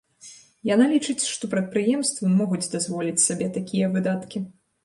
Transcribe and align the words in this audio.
Яна 0.69 0.87
лічыць, 0.93 1.25
што 1.33 1.49
прадпрыемствы 1.51 2.31
могуць 2.39 2.71
дазволіць 2.77 3.25
сабе 3.27 3.51
такія 3.59 3.95
выдаткі. 3.99 4.47